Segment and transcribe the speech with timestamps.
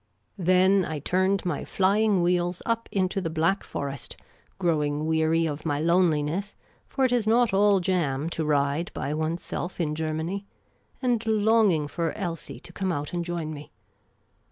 [0.39, 4.17] Then I turned my flying wheels up into the Black Forest,
[4.57, 6.55] The Amateur Commission Agent 99 growing weary of my loneliness—
[6.89, 10.47] for it is not all jam to ride by oneself in Germany—
[11.03, 13.71] and longing for Elsie to come out and join me.